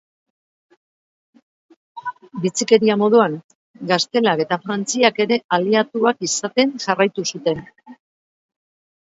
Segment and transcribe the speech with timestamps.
[2.45, 3.35] Bitxikeria moduan,
[3.93, 7.63] Gaztelak eta Frantziak ere aliatuak izaten jarraitu zuten.